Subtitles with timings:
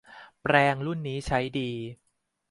[0.41, 1.71] แปรงรุ่นนี้ใช้ดี